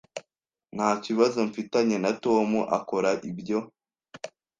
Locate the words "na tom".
2.03-2.49